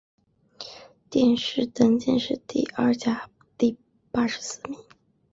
[1.11, 3.77] 殿试登进士第二甲第
[4.11, 4.79] 八十四名。